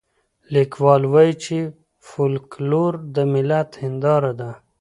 [0.53, 1.59] ليکوال وايي چي
[2.09, 4.51] فولکلور د ملت هنداره ده.